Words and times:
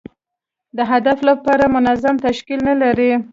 د 0.77 0.79
هدف 0.91 1.17
لپاره 1.29 1.63
منظم 1.75 2.15
تشکیل 2.27 2.59
نه 2.69 2.75
لري. 2.81 3.11